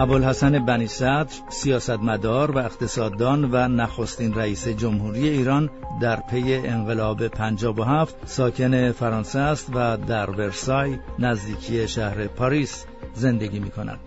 [0.00, 8.14] ابوالحسن بنی صدر سیاستمدار و اقتصاددان و نخستین رئیس جمهوری ایران در پی انقلاب 57
[8.26, 12.84] ساکن فرانسه است و در ورسای نزدیکی شهر پاریس
[13.14, 13.98] زندگی می کند.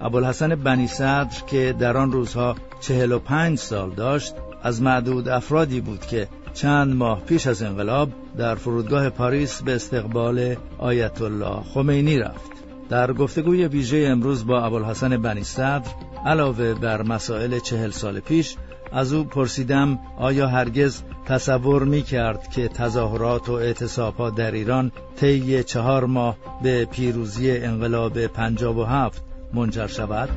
[0.00, 6.28] ابوالحسن بنی صدر که در آن روزها 45 سال داشت از معدود افرادی بود که
[6.52, 12.53] چند ماه پیش از انقلاب در فرودگاه پاریس به استقبال آیت الله خمینی رفت.
[12.88, 15.90] در گفتگوی ویژه امروز با ابوالحسن بنی صدر
[16.26, 18.56] علاوه بر مسائل چهل سال پیش
[18.92, 25.64] از او پرسیدم آیا هرگز تصور می کرد که تظاهرات و اعتصابها در ایران طی
[25.64, 29.24] چهار ماه به پیروزی انقلاب پنجاب و هفت
[29.54, 30.28] منجر شود؟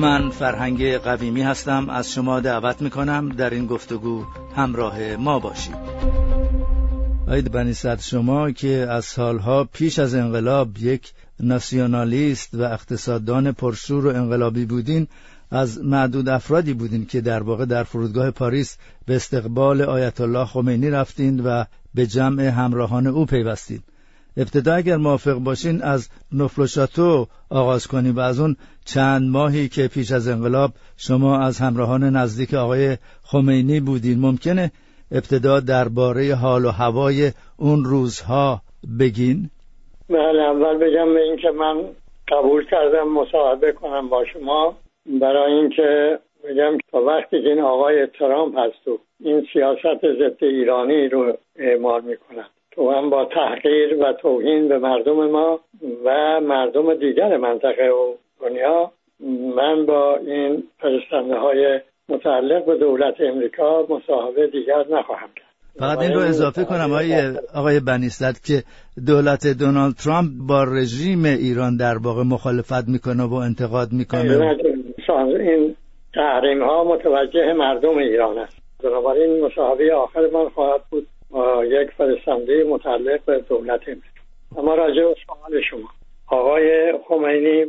[0.00, 4.24] من فرهنگ قویمی هستم از شما دعوت می کنم در این گفتگو
[4.56, 5.76] همراه ما باشید
[7.28, 14.08] آید بنی شما که از سالها پیش از انقلاب یک ناسیونالیست و اقتصاددان پرشور و
[14.08, 15.06] انقلابی بودین
[15.50, 20.90] از معدود افرادی بودین که در واقع در فرودگاه پاریس به استقبال آیت الله خمینی
[20.90, 21.64] رفتین و
[21.94, 23.82] به جمع همراهان او پیوستید.
[24.36, 26.86] ابتدا اگر موافق باشین از نفل
[27.48, 32.54] آغاز کنیم و از اون چند ماهی که پیش از انقلاب شما از همراهان نزدیک
[32.54, 34.72] آقای خمینی بودین ممکنه
[35.10, 38.62] ابتدا درباره حال و هوای اون روزها
[38.98, 39.50] بگین؟
[40.10, 41.84] بله اول بگم به اینکه من
[42.28, 44.76] قبول کردم مصاحبه کنم با شما.
[45.06, 51.32] برای اینکه بگم تا وقتی این آقای ترامپ هست و این سیاست ضد ایرانی رو
[51.56, 55.60] اعمال می‌کنن تو هم با تحقیر و توهین به مردم ما
[56.04, 58.92] و مردم دیگر منطقه و دنیا
[59.56, 65.47] من با این فرستنده های متعلق به دولت امریکا مصاحبه دیگر نخواهم کرد.
[65.78, 67.12] فقط این رو اضافه کنم آقای,
[67.54, 68.62] آقای بنیستد که
[69.06, 74.56] دولت دونالد ترامپ با رژیم ایران در واقع مخالفت می‌کنه و انتقاد می‌کنه.
[75.40, 75.76] این
[76.14, 78.56] تحریم ها متوجه مردم ایران است.
[78.84, 84.20] بنابراین مصاحبه آخر من خواهد بود با یک فرستنده متعلق به دولت امریکا
[84.56, 85.88] اما راجع به سوال شما.
[86.30, 87.64] آقای خمینی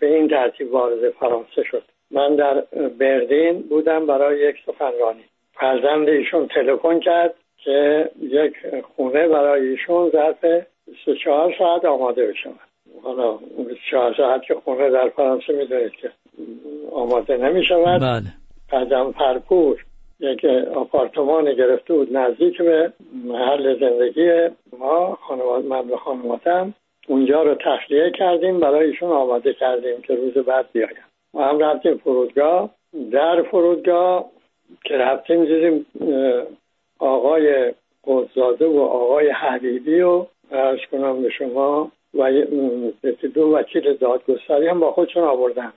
[0.00, 1.82] به این ترتیب وارد فرانسه شد.
[2.10, 2.64] من در
[3.00, 5.24] بردین بودم برای یک سخنرانی.
[5.60, 8.52] فرزند ایشون تلفن کرد که یک
[8.96, 10.44] خونه برای ایشون ظرف
[10.86, 12.60] 24 ساعت آماده بشود
[13.02, 13.32] حالا
[13.68, 16.10] 24 ساعت که خونه در فرانسه می‌دونید که
[16.92, 18.32] آماده نمی شود بله.
[18.72, 19.84] قدم پرپور
[20.20, 20.44] یک
[20.74, 22.92] آپارتمان گرفته بود نزدیک به
[23.24, 26.74] محل زندگی ما خانواد من به خانوادم.
[27.08, 30.96] اونجا رو تخلیه کردیم برای ایشون آماده کردیم که روز بعد بیایم.
[31.34, 32.70] ما هم رفتیم فرودگاه.
[33.12, 34.30] در فرودگاه
[34.84, 35.86] که رفتیم دیدیم
[36.98, 37.74] آقای
[38.06, 42.32] قدزاده و آقای حبیبی و ارز کنم به شما و
[43.34, 45.72] دو وکیل دادگستری هم با خودشون آوردن.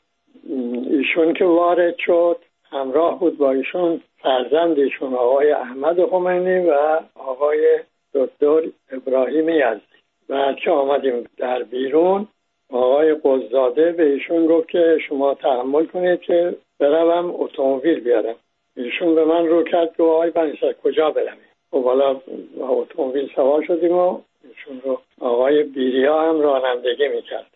[0.89, 2.37] ایشون که وارد شد
[2.71, 7.79] همراه بود با ایشون فرزند ایشون آقای احمد خمینی و آقای
[8.13, 9.97] دکتر ابراهیم یزدی.
[10.29, 12.27] و که آمدیم در بیرون
[12.69, 18.35] آقای قزاده به ایشون گفت که شما تحمل کنید که بروم اتومبیل بیارم.
[18.77, 21.37] ایشون به من رو کرد که آقای بنیسر کجا برم؟
[21.71, 22.21] خب حالا
[22.59, 27.47] اتومبیل سوار شدیم و ایشون رو آقای بیریا هم رانندگی می‌کرد.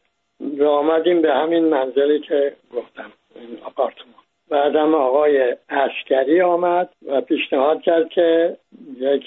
[0.57, 4.13] و آمدیم به همین منزلی که گفتم این آپارتمان.
[4.49, 8.57] بعدم آقای اشکری آمد و پیشنهاد کرد که
[8.97, 9.23] یک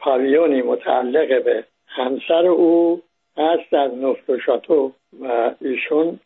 [0.00, 3.02] پاویونی متعلق به همسر او
[3.36, 6.20] هست از نفت و شاتو و ایشون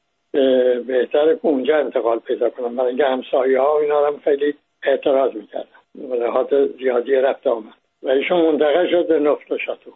[0.87, 2.77] بهتره که اونجا انتقال پیدا کنم.
[2.77, 6.47] برای اینکه همسایه ها و اینا هم خیلی اعتراض می‌کردن لحاظ
[6.79, 7.75] زیادی رفت آمد.
[8.03, 9.91] و ایشون منتقل شد به نفت و شاتو.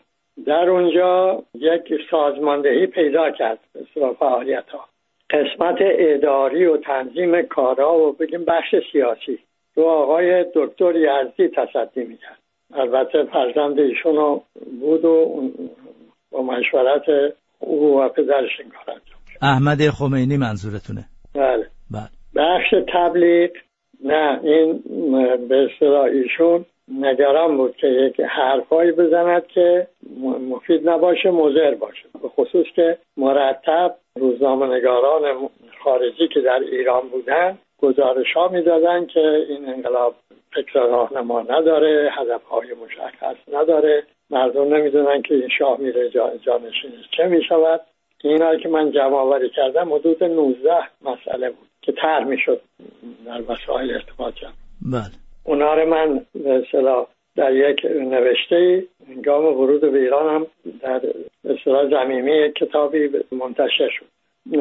[0.47, 4.85] در اونجا یک سازماندهی پیدا کرد به فعالیت ها
[5.31, 9.39] قسمت اداری و تنظیم کارا و بگیم بخش سیاسی.
[9.75, 12.39] رو آقای دکتر یزدی تصدی می‌کرد.
[12.75, 14.41] البته فرزند ایشون
[14.81, 15.43] بود و
[16.31, 19.01] با مشورت او و پدرش این کار
[19.43, 21.05] احمد خمینی منظورتونه.
[21.35, 21.67] بله.
[21.91, 22.09] بله.
[22.37, 23.51] بخش تبلیغ
[24.05, 24.83] نه این
[25.49, 29.87] به اصطلاح ایشون نگران بود که یک حرفایی بزند که
[30.51, 32.05] مفید نباشه مضر باشه.
[32.23, 35.49] به خصوص که مرتب روزنامه نگاران
[35.85, 40.15] خارجی که در ایران بودن گزارش ها می‌دادن که این انقلاب
[40.53, 44.03] فکر راهنما نداره هدف های مشخص نداره.
[44.31, 46.09] مردم نمی‌دونن که این شاه میره
[46.45, 47.81] جانشینش چه می‌شود.
[48.25, 51.66] اینا که من جمع آوری کردم حدود 19 مسئله بود.
[51.87, 52.61] که طرح می‌شد
[53.27, 54.53] در وسایل ارتباط جمع.
[54.93, 55.13] بله.
[55.45, 56.67] اونا رو من به
[57.37, 60.47] در یک نوشته انگام ورود به ایران هم
[60.81, 61.01] در
[61.45, 64.07] اصطلاح زمینی کتابی منتشر شد.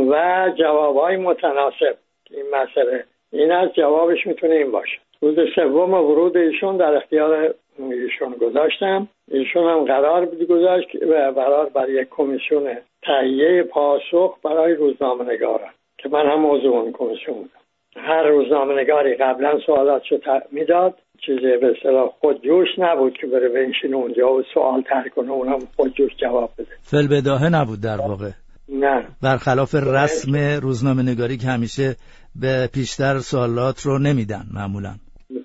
[0.09, 1.95] و جوابهای متناسب
[2.31, 3.03] این مسئله.
[3.31, 4.97] این از جوابش می‌تونه این باشه.
[5.21, 9.07] روز سوم ورود ایشون در اختیار ایشون گذاشتم.
[9.31, 15.69] ایشون هم قرار بود گذاشت و قرار برای یک کمیسیون تهیه پاسخ برای روزنامه نگارن
[16.05, 17.49] که من هم موضوع اون کمیسیون بودم.
[17.95, 20.17] هر روزنامه نگاری قبلا سوالاتشو
[20.51, 20.93] می‌داد.
[21.25, 26.11] چیزی به اصطلاح خودجوش نبود که بره بنشین اونجا و سوال تر کنه اونم خودجوش
[26.17, 26.67] جواب بده.
[26.81, 28.29] فل بداهه نبود در واقع.
[28.69, 29.07] نه.
[29.23, 31.95] برخلاف رسم روزنامه نگاری که همیشه
[32.41, 34.93] به پیشتر سوالات رو نمیدن معمولا.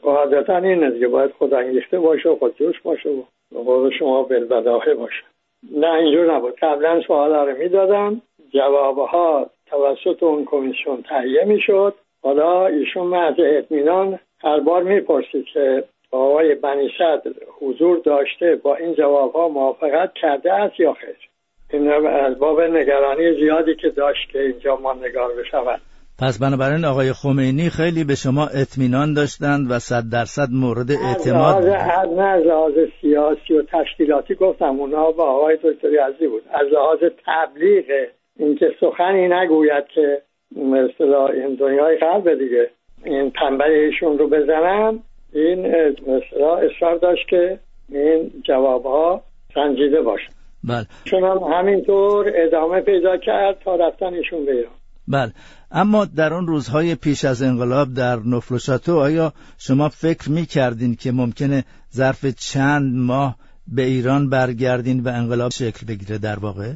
[0.03, 3.23] قاعدتا اینه دیگه باید خود انگیخته باشه و خودجوش باشه و
[3.65, 5.25] قول شما بداهه باشه.
[5.77, 6.55] نه اینجور نبود.
[6.63, 8.23] قبلا سوال رو می‌دادن.
[8.55, 11.95] جوابها توسط اون کمیسیون تهیه می‌شد.
[12.23, 18.95] حالا ایشون محض اطمینان هر بار می‌پرسید که آقای بنی صدر حضور داشته با این
[18.95, 21.17] جواب ها موافقت کرده است یا خیر؟
[21.73, 25.81] این از باب نگرانی زیادی که داشت که اینجا ما نگار بشود.
[26.23, 31.65] پس بنابراین آقای خمینی خیلی به شما اطمینان داشتند و صد درصد مورد اعتماد
[32.19, 36.43] از لحاظ سیاسی و تشکیلاتی گفتم اونا با آقای دکتری عزیزی بود.
[36.51, 37.85] از لحاظ تبلیغ
[38.41, 40.23] اینکه سخنی نگوید که
[40.57, 42.71] مثلا این دنیای قلب دیگه.
[43.05, 45.01] این پنبه ایشون رو بزنم.
[45.33, 45.67] این
[46.07, 47.59] مثلا اصرار داشت که
[47.89, 49.23] این جواب ها
[49.55, 50.29] سنجیده باشه
[50.65, 50.87] بله.
[51.05, 54.73] چون هم همینطور ادامه پیدا کرد تا رفتن ایشون به ایران.
[55.09, 55.33] بله.
[55.71, 61.13] اما در اون روزهای پیش از انقلاب در نفل آیا شما فکر می کردین که
[61.13, 61.65] ممکنه
[61.95, 63.37] ظرف چند ماه
[63.69, 66.73] به ایران برگردین و انقلاب شکل بگیره در واقع؟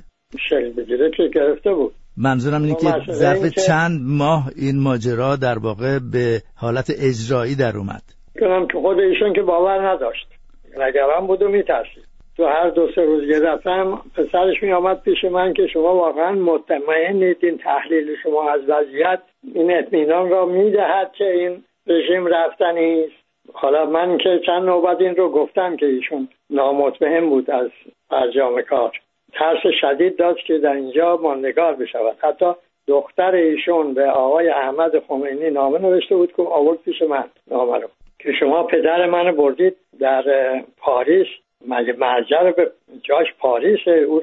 [0.49, 1.95] شکل بگیره که گرفته بود.
[2.17, 8.03] منظورم اینه که ظرف چند ماه این ماجرا در واقع به حالت اجرایی در اومد.
[8.41, 10.27] کنم که خود ایشون که باور نداشت.
[10.79, 12.05] نگران بود و میترسید.
[12.37, 13.85] تو هر دو سه روز یه دفعه
[14.17, 19.23] پسرش می آمد پیش من که شما واقعا مطمئنید این تحلیل شما از وضعیت
[19.55, 23.25] این اطمینان را می‌دهد که این رژیم رفتنی است.
[23.53, 27.71] حالا من که چند نوبت این رو گفتم که ایشون نامطمئن بود از
[28.09, 28.93] فرجام کار.
[29.35, 32.17] ترس شدید داشت که در اینجا ماندگار بشود.
[32.19, 32.53] حتی
[32.87, 37.89] دختر ایشون به آقای احمد خمینی نامه نوشته بود که آورد پیش من نامه رو.
[38.19, 40.25] که شما پدر من بردید در
[40.77, 41.27] پاریس.
[41.99, 42.71] مرجع رو به
[43.03, 44.23] جاش پاریس او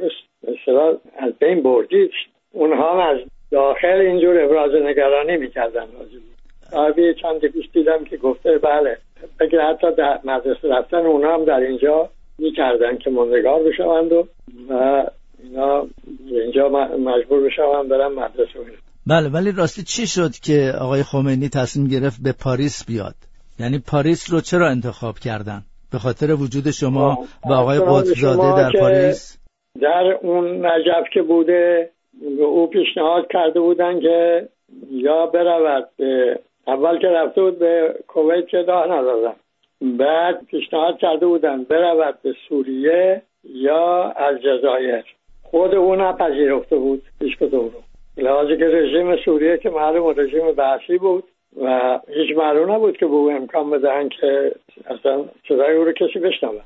[0.68, 2.12] رو از بین بردید؟
[2.52, 3.18] اونها از
[3.52, 5.86] داخل اینجور ابراز نگرانی می‌کردن.
[6.74, 8.98] آبی چند دیدم که گفته بله
[9.40, 12.10] بگه حتی در مدرسه رفتن اونها هم در اینجا
[12.42, 14.24] می‌کردن که مندگار بشوند و
[15.44, 15.88] اینا
[16.32, 18.60] اینجا مجبور بشوند برن مدرسه
[19.08, 23.16] بله ولی راستی چی شد که آقای خمینی تصمیم گرفت به پاریس بیاد؟
[23.60, 25.62] یعنی پاریس رو چرا انتخاب کردن؟
[25.92, 27.18] به خاطر وجود شما
[27.50, 29.38] و آقای قطبزاده در پاریس؟
[29.82, 31.90] در اون نجف که بوده
[32.38, 34.50] به او پیشنهاد کرده بودن که
[34.92, 39.34] یا برود به اول که رفته بود به کویت که راه ندادن.
[39.81, 45.04] بعد پیشنهاد کرده بودن برود به سوریه یا الجزایر
[45.44, 47.81] خود او نپذیرفته بود هیچ کدوم رو.
[48.18, 51.24] لحاظی که رژیم سوریه که معلوم رژیم بحثی بود
[51.62, 54.51] و هیچ معلوم نبود که به او امکان بدهن که
[54.86, 56.62] اصلا صدای او رو کسی بشنوه.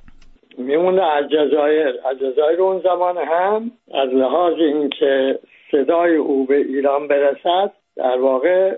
[0.58, 5.40] میمونده الجزایر الجزایر اون زمان هم از لحاظ اینکه
[5.72, 8.78] صدای او به ایران برسد در واقع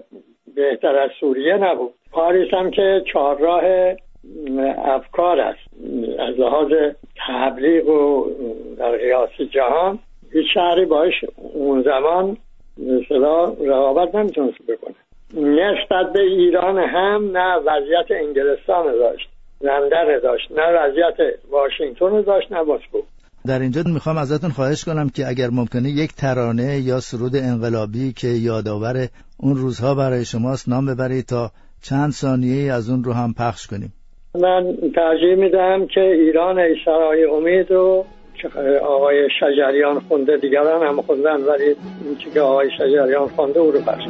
[0.56, 1.94] بهتر از سوریه نبود.
[2.12, 3.64] پاریس هم که چهارراه
[4.78, 5.60] افکار است.
[6.20, 6.68] از لحاظ
[7.28, 8.26] تبلیغ و
[8.78, 10.00] در قیاس جهان
[10.32, 11.14] هیچ شهری باش
[11.54, 12.38] اون زمان
[12.78, 14.96] مثلا رقابت نمی‌تونست بکنه.
[15.34, 19.30] نسبت به ایران هم نه وضعیت انگلستان داشت
[19.62, 21.18] لندن داشت نه وضعیت
[21.52, 22.98] واشنگتن داشت نه مسکو.
[23.48, 28.28] در اینجا می‌خوام ازتون خواهش کنم که اگر ممکنه یک ترانه یا سرود انقلابی که
[28.28, 29.08] یادآور
[29.40, 33.94] اون روزها برای شماست نام ببرید تا چند ثانیه از اون رو هم پخش کنیم.
[34.42, 38.06] من ترجیح میدم که ایران ای سرای امید و
[38.82, 44.04] آقای شجریان خونده دیگران هم خوندن ولی این که آقای شجریان خونده او رو پخش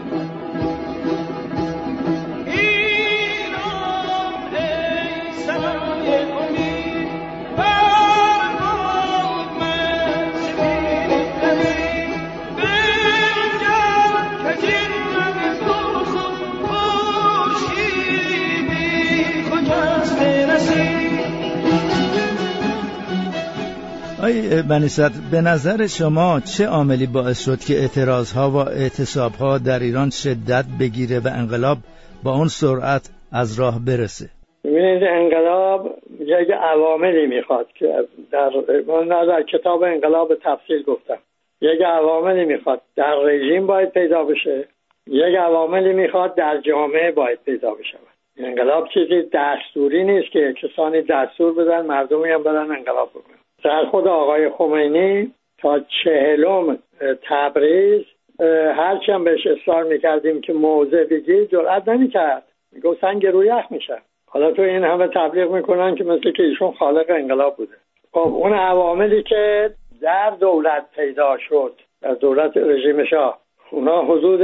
[24.27, 30.09] آی بنیصد به نظر شما چه عاملی باعث شد که اعتراضها و اعتصابها در ایران
[30.23, 31.77] شدت بگیره و انقلاب
[32.23, 33.03] با اون سرعت
[33.41, 34.25] از راه برسه؟
[34.63, 35.81] ببینید انقلاب
[36.19, 37.87] یک عواملی می‌خواد که
[38.31, 38.49] در
[38.87, 41.19] من در کتاب انقلاب تفصیل گفتم.
[41.61, 44.67] یک عواملی می‌خواد در رژیم باید پیدا بشه.
[45.07, 47.97] یک عواملی می‌خواد در جامعه باید پیدا بشه.
[48.37, 53.36] انقلاب چیزی دستوری نیست که کسانی دستور بدن مردمی هم بدن انقلاب بکنن.
[53.63, 56.79] در خود آقای خمینی تا چهلم
[57.29, 58.01] تبریز
[58.75, 62.43] هرچی بهش اصرار می‌کردیم که موضع بگی جرأت نمی‌کرد.
[62.71, 63.97] میگو سنگ رو یخ میشه.
[64.29, 67.75] حالا تو این همه تبلیغ می‌کنن که مثل که ایشون خالق انقلاب بوده.
[68.11, 69.71] خب اون عواملی که
[70.01, 73.39] در دولت پیدا شد در دولت رژیم شاه
[73.71, 74.41] اونا حدود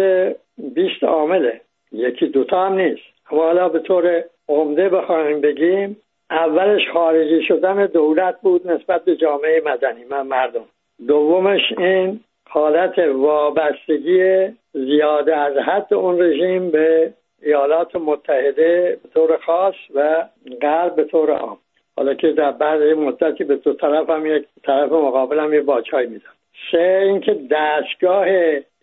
[0.76, 1.62] 20 عامله.
[1.92, 3.02] یکی دوتا هم نیست.
[3.32, 5.98] اما حالا به طور عمده بخوایم بگیم
[6.30, 10.66] اولش خارجی شدن دولت بود نسبت به جامعه مدنی من مردم.
[11.08, 19.76] دومش این حالت وابستگی زیاده از حد اون رژیم به ایالات متحده به طور خاص
[19.96, 20.26] و
[20.62, 21.58] غرب به طور عام.
[21.98, 26.06] حالا که در بعد مدتی به دو طرف هم یک طرف مقابل هم یه باچای
[26.06, 26.30] میدن
[26.72, 28.28] سه اینکه دستگاه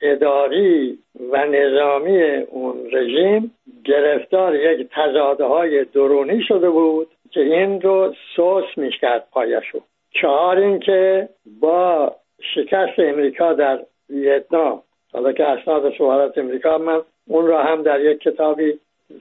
[0.02, 0.98] اداری
[1.30, 3.54] و نظامی اون رژیم
[3.84, 7.08] گرفتار یک تزاده های درونی شده بود.
[7.30, 9.80] که این رو سوس میشکرد پایشو.
[10.10, 11.28] چهار اینکه
[11.60, 12.12] با
[12.54, 13.78] شکست امریکا در
[14.10, 14.82] ویتنام
[15.12, 18.78] حالا که اسناد شوهرات امریکا من اون را هم در یک کتابی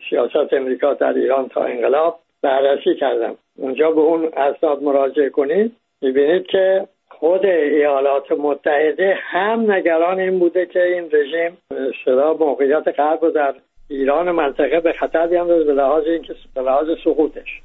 [0.09, 3.35] سیاست امریکا در ایران تا انقلاب بررسی کردم.
[3.57, 10.65] اونجا به اون اسناد مراجعه کنید می‌بینید که خود ایالات متحده هم نگران این بوده
[10.65, 11.57] که این رژیم
[12.05, 13.55] صدا موقعیت غرب در
[13.89, 17.61] ایران منطقه به خطر بیاندازه به لحاظ اینکه به لحاظ سقوطش.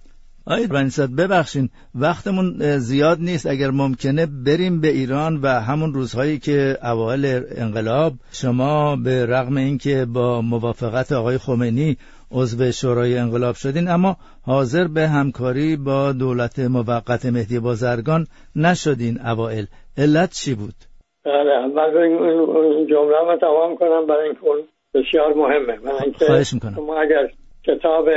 [0.47, 3.47] آید بنیصد ببخشین وقتمون زیاد نیست.
[3.47, 10.07] اگر ممکنه بریم به ایران و همون روزهایی که اوایل انقلاب شما به رغم اینکه
[10.15, 11.97] با موافقت آقای خمینی
[12.33, 19.65] عضو شورای انقلاب شدین اما حاضر به همکاری با دولت موقت مهدی بازرگان نشدین اوائل
[19.99, 20.75] علت چی بود؟
[21.25, 24.07] بله اول این جمله رو تمام کنم.
[24.07, 24.59] برای اینکه اون
[24.95, 25.79] بسیار مهمه.
[25.85, 26.75] من اینکه خواهش می‌کنم.
[26.75, 27.31] شما اگر
[27.65, 28.09] کتاب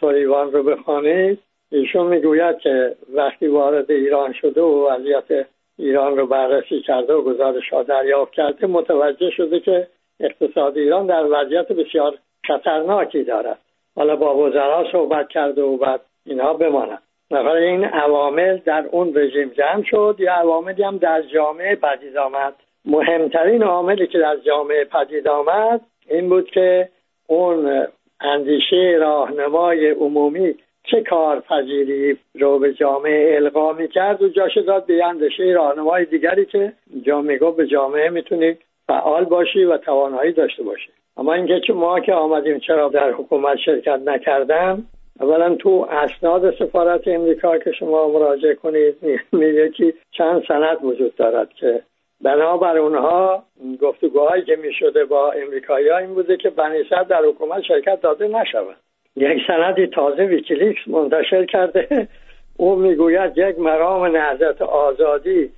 [0.00, 1.38] سلیوان رو بخوانید
[1.72, 5.46] ایشون می‌گوید که وقتی وارد ایران شده و وضعیت
[5.78, 9.86] ایران رو بررسی کرده و گزارش ها دریافت کرده متوجه شده که
[10.20, 13.58] اقتصاد ایران در وضعیت بسیار خطرناکی دارد.
[13.96, 17.02] حالا با وزرا صحبت کرده و بعد اینها بماند.
[17.30, 20.16] نفر این عوامل در اون رژیم جمع شد.
[20.18, 22.54] یا عواملی هم در جامعه پدید آمد.
[22.84, 25.80] مهمترین عاملی که در جامعه پدید آمد
[26.10, 26.88] این بود که
[27.26, 27.86] اون
[28.20, 30.54] اندیشه راهنمای عمومی
[30.90, 36.44] چه کارپذیری رو به جامعه القا می کرد و جاش داد به اندیشه راهنمای دیگری
[36.46, 40.88] که جامعه گفت به جامعه می‌تونی فعال باشی و توانایی داشته باشی.
[41.16, 44.82] اما اینکه چه ما که آمدیم چرا در حکومت شرکت نکردم
[45.20, 48.96] اولا تو اسناد سفارت امریکا که شما مراجعه کنید
[49.32, 51.82] میگه که چند سند وجود دارد که
[52.20, 53.42] بنابر اونها
[53.80, 58.76] گفتگوهایی که می‌شده با امریکایی این بوده که بنیصد در حکومت شرکت داده نشود.
[59.16, 62.08] یک سندی تازه ویکیلیکس منتشر کرده.
[62.56, 65.50] او می‌گوید یک مرام نهضت آزادی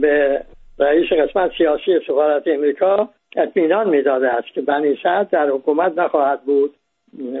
[0.00, 0.42] به
[0.78, 6.74] رئیس قسمت سیاسی سفارت امریکا اطمینان می‌داده است که بنی سعد در حکومت نخواهد بود.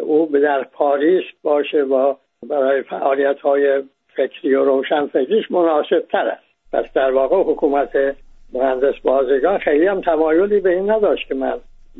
[0.02, 2.16] او به در پاریس باشه با
[2.48, 3.82] برای فعالیت های
[4.16, 6.44] فکری و روشن فکریش مناسب تر است.
[6.72, 8.16] پس در واقع حکومت
[8.52, 11.54] مهندس بازگان خیلی هم تمایلی به این نداشت که من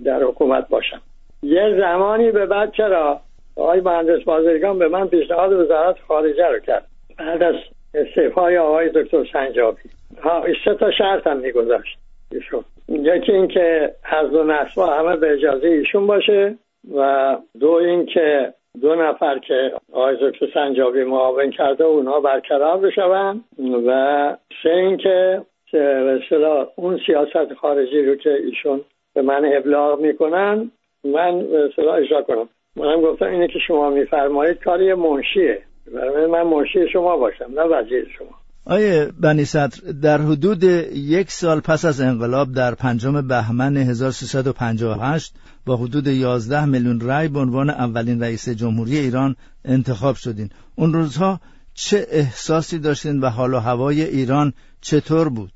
[0.04, 1.00] در حکومت باشم.
[1.42, 3.20] یه زمانی به بعد چرا
[3.58, 6.86] آقای مهندس بازرگان به من پیشنهاد وزارت خارجه رو کرد.
[7.18, 7.54] بعد از
[7.94, 9.82] استعفای آقای دکتر سنجابی.
[10.22, 11.98] ها سه تا شرط هم میگذاشت.
[12.32, 12.64] ایشون.
[12.88, 16.54] یکی اینکه از دو نسبا همه به اجازه ایشون باشه
[16.94, 23.44] و دو اینکه دو نفر که آقای دکتر سنجابی معاون کرده اونها برقرار بشون
[23.86, 28.80] و سه اینکه به اون سیاست خارجی رو که ایشون
[29.14, 30.70] به من ابلاغ می‌کنن
[31.04, 31.40] من
[31.76, 32.48] به اجرا کنم.
[32.78, 35.62] منم گفتم اینه که شما میفرمایید کاری منشیه.
[35.94, 38.28] برای من منشی شما باشم نه وزیر شما.
[38.66, 40.62] آیه بنی صدر در حدود
[40.94, 45.34] یک سال پس از انقلاب در پنجم بهمن 1358
[45.66, 50.48] با حدود 11 میلیون رای به عنوان اولین رئیس جمهوری ایران انتخاب شدین.
[50.76, 51.40] اون روزها
[51.74, 55.52] چه احساسی داشتین و حال و هوای ایران چطور بود؟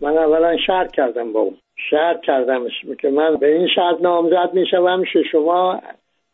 [0.00, 1.56] من اولا شرط کردم با اون.
[1.90, 2.60] شرط کردم
[3.00, 5.80] که من به این شرط نامزد می‌شوم که شما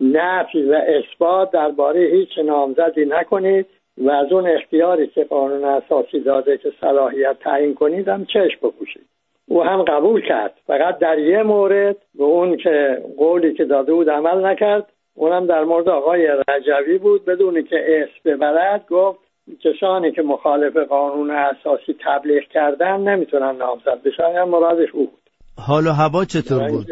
[0.03, 3.67] نفی و اثبات درباره هیچ نامزدی نکنید
[3.99, 9.07] و از اون اختیاری که قانون اساسی داده که صلاحیت تعیین کنید هم چشم بپوشید.
[9.49, 10.55] او هم قبول کرد.
[10.67, 15.65] فقط در یه مورد به اون که قولی که داده بود عمل نکرد اونم در
[15.65, 17.25] مورد آقای رجوی بود.
[17.25, 19.19] بدونی که اسم ببرد گفت
[19.61, 25.23] کسانی که مخالف قانون اساسی تبلیغ کردن نمی‌تونن نامزد بشن یا مرادش او بود.
[25.67, 26.87] حال و هوا چطور بود؟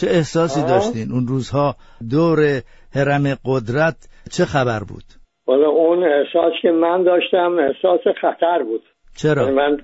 [0.00, 1.74] چه احساسی داشتین؟ اون روزها
[2.10, 2.38] دور
[2.94, 3.96] حرم قدرت
[4.32, 5.04] چه خبر بود؟
[5.46, 8.82] والا اون احساس که من داشتم احساس خطر بود.
[9.16, 9.78] چرا؟ یعنی من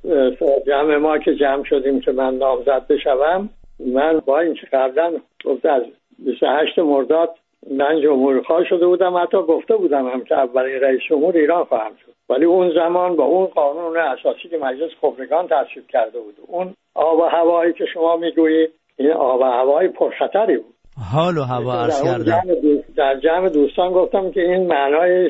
[0.66, 3.50] جمع ما که جمع شدیم که من نامزد بشوم
[3.87, 5.12] من با اینکه قبلا
[5.45, 5.83] گفته از
[6.19, 7.31] 28 مرداد
[7.71, 11.92] من جمهوری خواه شده بودم حتی گفته بودم هم که اولین رئیس جمهور ایران خواهم
[12.07, 12.12] شد.
[12.28, 16.35] ولی اون زمان با اون قانون اساسی که مجلس خبرگان تصویب کرده بود.
[16.47, 20.75] اون آب و هوایی که شما می‌گویید این آب و هوای پرخطری بود.
[21.12, 22.42] حال و هوا عرض کردم.
[22.96, 25.28] در جمع دوستان گفتم که این معنای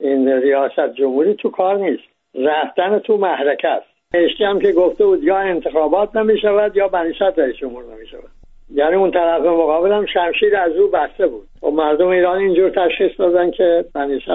[0.00, 2.02] این ریاست جمهوری تو کار نیست.
[2.34, 3.86] رفتن تو محرکه است.
[4.14, 8.30] اشتی هم که گفته بود یا انتخابات نمی شود یا بنیست رئیس جمهور نمی شود
[8.74, 11.46] یعنی اون طرف مقابل هم شمشیر از او بسته بود.
[11.62, 14.28] و مردم ایران اینجور تشخیص دادن که بنیست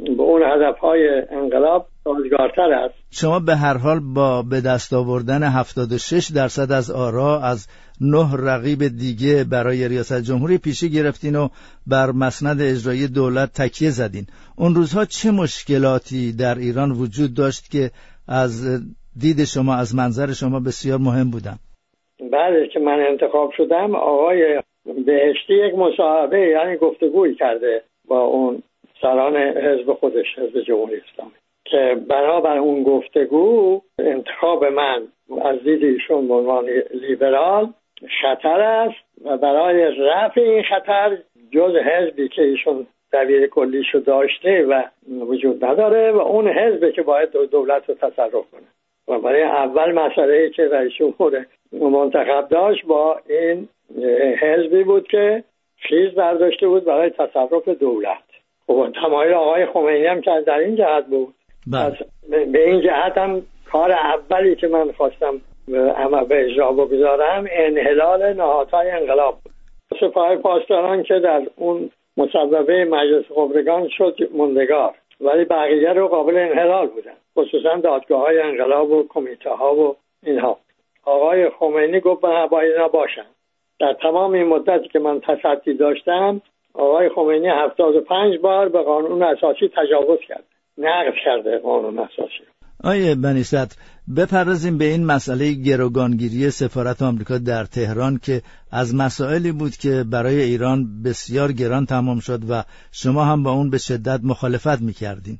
[0.00, 2.94] به اون هدف های انقلاب سازگارتر است.
[3.10, 7.66] شما به هر حال با به دست آوردن 76 درصد از آرا از
[8.00, 11.48] نه رقیب دیگه برای ریاست جمهوری پیشی گرفتین و
[11.86, 14.26] بر مسند اجرایی دولت تکیه زدین.
[14.58, 17.90] اون روزها چه مشکلاتی در ایران وجود داشت که
[18.28, 18.82] از
[19.20, 21.56] دید شما از منظر شما بسیار مهم بودن؟
[22.32, 28.62] بعد که من انتخاب شدم آقای بهشتی یک مصاحبه یعنی گفتگویی کرده با اون
[29.02, 31.32] سران حزب خودش حزب جمهوری اسلامی.
[31.64, 35.02] که بنابر اون گفتگو انتخاب من
[35.42, 37.68] از دید ایشون به عنوان لیبرال
[38.22, 41.18] خطر است و برای رفع این خطر
[41.50, 47.32] جز حزبی که ایشون دبیر کلیشو داشته و وجود نداره و اون حزبی که باید
[47.32, 48.68] دولت رو تصرف کنه.
[49.08, 53.68] و برای اول مسئله که رئیس جمهور منتخب داشت با این
[54.40, 55.44] حزبی بود که
[55.76, 58.31] خیز برداشته بود برای تصرف دولت.
[59.02, 61.34] تمایل آقای خمینی هم که در این جهت بود.
[61.66, 61.98] بله.
[62.46, 63.42] به این جهت هم
[63.72, 65.40] کار اولی که من خواستم
[65.96, 69.52] اما به اجرا بگذارم انحلال نهادهای انقلاب بود.
[70.00, 76.86] سپاه پاسداران که در اون مصوبه مجلس خبرگان شد مندگار ولی بقیه رو قابل انحلال
[76.86, 77.12] بودن.
[77.36, 80.58] خصوصا دادگاه های انقلاب و کمیته ها و اینها.
[81.04, 83.26] آقای خمینی گفت من باید اینا باشن
[83.80, 86.40] در تمام این مدتی که من تصدی داشتم
[86.74, 90.44] آقای خمینی هفتاد و پنج بار به قانون اساسی تجاوز کرد.
[90.78, 92.44] نقض کرده قانون اساسی.
[92.84, 93.44] آیه بنی
[94.16, 100.42] بپردازیم به این مسئله گروگانگیری سفارت آمریکا در تهران که از مسائلی بود که برای
[100.42, 105.38] ایران بسیار گران تمام شد و شما هم با اون به شدت مخالفت می‌کردین.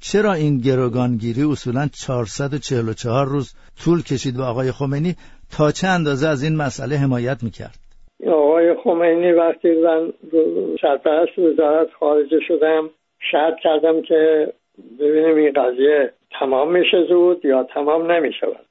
[0.00, 5.16] چرا این گروگانگیری اصولا 444 روز طول کشید و آقای خمینی
[5.50, 7.81] تا چه اندازه از این مسئله حمایت می‌کرد؟
[8.28, 10.12] آقای خمینی وقتی من
[10.82, 12.90] سرپرست وزارت خارجه شدم
[13.30, 14.52] شرط کردم که
[15.00, 18.66] ببینیم این قضیه تمام میشه زود یا تمام نمی‌شود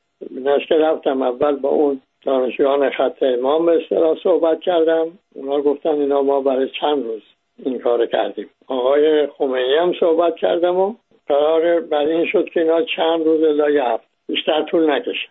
[0.67, 5.07] که رفتم اول با اون دانشجویان خط امام به اصطلاح صحبت کردم.
[5.35, 7.21] اونا گفتن اینا ما برای چند روز
[7.65, 8.49] این کار کردیم.
[8.67, 10.95] آقای خمینی هم صحبت کردم و
[11.27, 14.07] قرار بر این شد که اینا چند روز الا یه هفت.
[14.27, 15.27] بیشتر طول نکشه.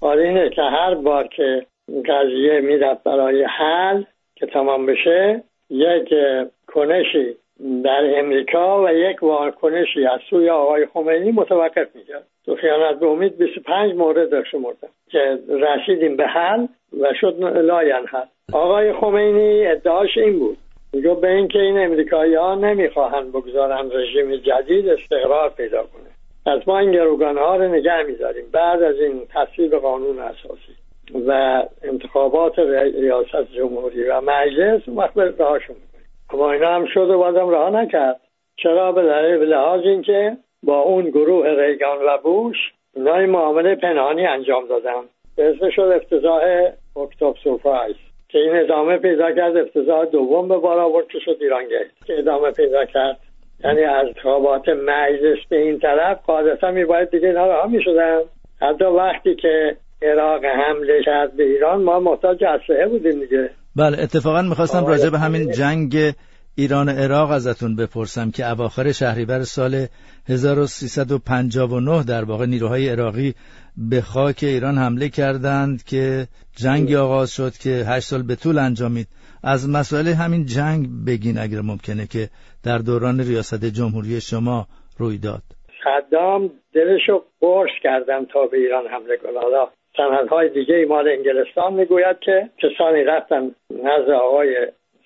[0.00, 1.66] حالا اینه که هر بار که
[2.08, 4.02] قضیه می‌رفت برای حل
[4.36, 5.42] که تمام بشه.
[5.70, 6.14] یک
[6.66, 7.36] کنشی
[7.84, 12.26] در امریکا و یک واکنشی از سوی آقای خمینی متوقف می‌کرد.
[12.46, 16.66] تو خیانت به امید 25 مورد شمردم که رسیدیم به حل
[17.00, 18.26] و شد لاین حل.
[18.52, 20.56] آقای خمینی ادعاش این بود.
[20.92, 26.10] میگو به اینکه این امریکایی ها نمی‌خواهند بگذارن رژیم جدید استقرار پیدا کنه.
[26.54, 28.44] از ما این گروگان ها رو نگه میداریم.
[28.52, 30.72] بعد از این تصویب قانون اساسی.
[31.26, 35.76] و انتخابات ریاست جمهوری و مجلس وقت به راهشون
[36.30, 38.20] اما اینا هم شد و بازم راه نکرد.
[38.56, 39.02] چرا؟ به
[39.46, 42.56] لحاظ اینکه با اون گروه ریگان و بوش
[42.96, 45.00] اینا معامله پنهانی انجام دادن.
[45.38, 46.42] اسم شد افتضاح
[46.96, 47.96] اکتوب سورپرایز
[48.28, 49.56] که این ادامه پیدا کرد.
[49.56, 53.16] افتضاح دوم به بار آورد که شد ایران گیت که ادامه پیدا کرد.
[53.64, 58.20] یعنی از انتخابات مجلس به این طرف قاعدتا میباید دیگه اینا راه می‌شدن.
[58.60, 63.50] حتی وقتی که عراق حمله کرد به ایران ما محتاج اسلحه بودیم دیگه.
[63.76, 66.14] بله اتفاقا می‌خواستم راجع به همین جنگ
[66.56, 69.86] ایران عراق ازتون بپرسم که اواخر شهریور سال
[70.28, 73.34] 1359 در واقع نیروهای عراقی
[73.90, 79.06] به خاک ایران حمله کردند که جنگی آغاز شد که هشت سال به طول انجامید.
[79.44, 82.28] از مسئله همین جنگ بگین اگر ممکنه که
[82.64, 84.66] در دوران ریاست جمهوری شما
[84.98, 85.42] روی داد.
[85.84, 92.18] صدام دلشو قرص کردم تا به ایران حمله کنه حالا سندهای دیگه مال انگلستان می‌گوید
[92.20, 94.56] که کسانی رفتن نزد آقای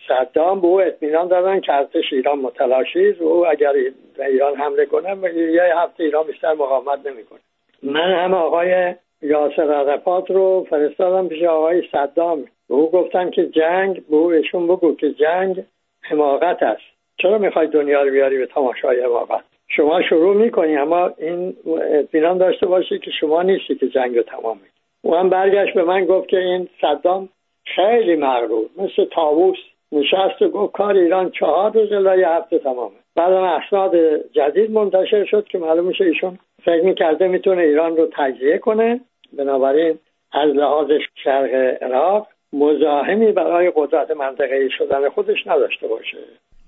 [0.08, 3.72] صدام به او اطمینان دادن که ارتش ایران متلاشی و او اگر
[4.16, 7.38] به ایران حمله کنه یه هفته ایران بیشتر مقاومت نمی‌کنه.
[7.82, 12.44] من هم آقای یاسر عرفات رو فرستادم پیش آقای صدام.
[12.68, 15.64] به او گفتم که جنگ به او ایشون بگو که جنگ
[16.02, 16.82] حماقت است.
[17.18, 21.56] چرا می‌خوای دنیا رو بیاری به تماشای حماقت؟ شما شروع می‌کنی اما این
[21.92, 24.71] اطمینان داشته باشی که شما نیستی که جنگ رو تمام می
[25.02, 27.28] او هم برگشت به من گفت که این صدام
[27.76, 29.56] خیلی مغرور مثل تاووس
[29.92, 32.94] نشست و گفت کار ایران چهار روز الا یه هفته تمامه.
[33.16, 33.92] بعدم اسناد
[34.32, 39.00] جدید منتشر شد که معلوم میشه ایشون فکر می‌کرده می‌تونه ایران رو تجزیه کنه.
[39.38, 39.98] بنابراین
[40.32, 40.90] از لحاظ
[41.24, 46.18] شرق عراق مزاحمی برای قدرت منطقه شدن خودش نداشته باشه.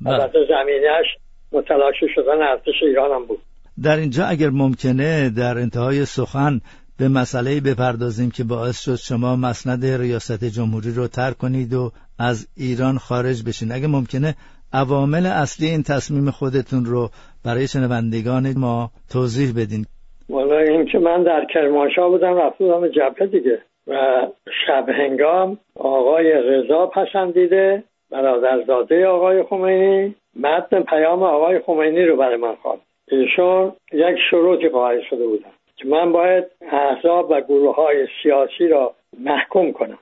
[0.04, 0.14] بله.
[0.14, 1.06] البته زمینش
[1.52, 3.38] متلاشی شدن ارتش ایران هم بود.
[3.84, 6.60] در اینجا اگر ممکنه در انتهای سخن
[6.98, 12.48] به مسئله بپردازیم که باعث شد شما مسند ریاست جمهوری رو ترک کنید و از
[12.56, 13.72] ایران خارج بشین.
[13.72, 14.34] اگه ممکنه
[14.72, 17.08] عوامل اصلی این تصمیم خودتون رو
[17.44, 19.84] برای شنوندگان ما توضیح بدین.
[20.28, 24.26] والا این که من در کرمانشاه بودم رفتم جبهه دیگه و
[24.66, 32.54] شب هنگام آقای رضا پسندیده برادرزاده آقای خمینی متن پیام آقای خمینی رو برای من
[32.54, 35.50] خواند ایشون یک شروطی قائل شده بودن.
[35.76, 39.98] که من باید احزاب و گروه های سیاسی را محکوم کنم.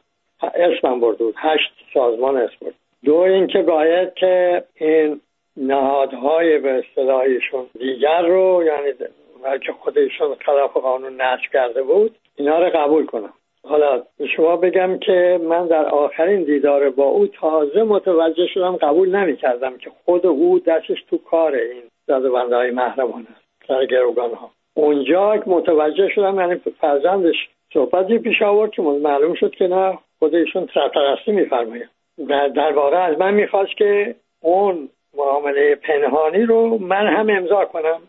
[0.55, 1.35] اسمم برده بود.
[1.39, 5.21] هشت سازمان اسم برد دو اینکه باید که این
[5.57, 8.93] نهادهای به اصطلاحیشون دیگر رو یعنی
[9.59, 13.33] که خودشون خلاف قانون نشر کرده بود اینا رو قبول کنم.
[13.69, 14.03] حالا
[14.37, 19.77] شما بگم که من در آخرین دیدار با او تازه متوجه شدم قبول نمی کردم
[19.79, 25.43] که خود او دستش تو کار این زده های محرمان است در گروگان ها اونجا
[25.47, 31.33] متوجه شدم یعنی فرزندش صحبتی پیش آورد که معلوم شد که نه خود ایشون سرپرستی
[31.33, 31.89] میفرماید.
[32.29, 38.01] در واقع از من می‌خواست که اون معامله پنهانی رو من هم امضا کنم.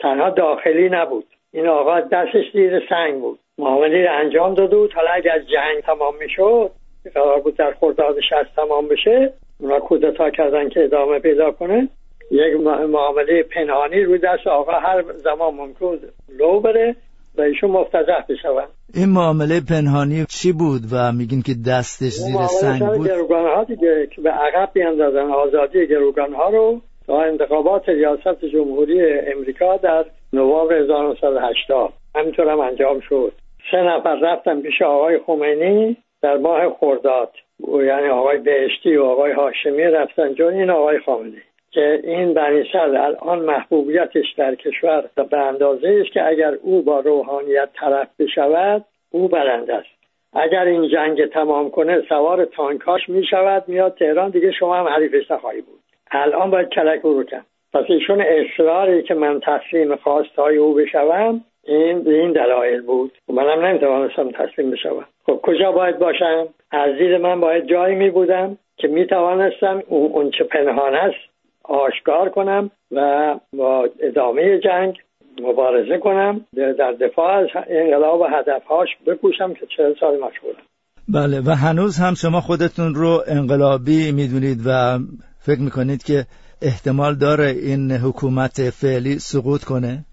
[0.00, 1.26] تنها داخلی نبود.
[1.52, 3.38] این آقا دستش زیر سنگ بود.
[3.58, 4.92] معامله انجام داده بود.
[4.92, 6.70] حالا اگر جنگ تمام می‌شد
[7.14, 11.88] قرار بود در خرداد شست تمام بشه اونا کودتا کردن که ادامه پیدا کنه.
[12.30, 12.54] یک
[12.88, 15.98] معامله پنهانی روی دست آقا هر زمان ممکن
[16.38, 16.96] لو بره
[17.38, 18.62] و ایشون مفتزه بشون
[18.94, 24.08] این معامله پنهانی چی بود و میگین که دستش زیر سنگ بود؟ گروگان ها دیگه
[24.14, 29.02] که به عقب بیاندازن آزادی گروگان ها رو تا انتخابات ریاست جمهوری
[29.36, 33.32] امریکا در نوامبر 1980 همینطور هم انجام شد.
[33.70, 37.32] سه نفر رفتن پیش آقای خمینی در ماه خرداد.
[37.68, 43.38] یعنی آقای بهشتی و آقای هاشمی رفتن جون این آقای خامنه‌ای که این بنی الان
[43.38, 49.74] محبوبیتش در کشور به اندازه است که اگر او با روحانیت طرف بشود او برنده
[49.74, 49.88] است.
[50.32, 55.30] اگر این جنگ تمام کنه سوار تانکاش می شود میاد تهران دیگه شما هم حریفش
[55.30, 55.80] نخواهی بود.
[56.10, 57.44] الان باید کلک رو کن.
[57.74, 63.12] پس ایشون اصراری که من تسلیم خواستهای او بشوم این به این دلایل بود.
[63.28, 65.04] منم نمی‌توانستم تسلیم بشوم.
[65.26, 70.30] خب کجا باید باشم؟ از دید من باید جایی می بودم که می توانستم اون
[70.30, 71.31] چه پنهان است
[71.64, 74.96] آشکار کنم و با ادامه جنگ
[75.42, 76.46] مبارزه کنم.
[76.78, 80.62] در دفاع از انقلاب و هدفهاش بکوشم که چه سال مشغولم
[81.08, 84.98] بله و هنوز هم شما خودتون رو انقلابی می‌دونید و
[85.46, 86.24] فکر می‌کنید که
[86.62, 90.04] احتمال داره این حکومت فعلی سقوط کنه؟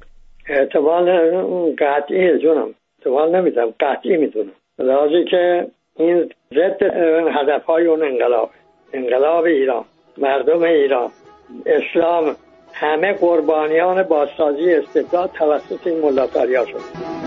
[0.49, 1.05] احتمال
[1.79, 2.69] قطعی جونم.
[2.99, 4.51] احتمال نمیدم قطعی می‌دونم.
[4.79, 6.83] لازم که این ضد
[7.37, 8.49] هدف های اون انقلاب
[8.93, 9.85] انقلاب ایران
[10.17, 11.09] مردم ایران
[11.65, 12.35] اسلام
[12.73, 17.18] همه قربانیان بازسازی استبداد توسط این ملاتاریا شد.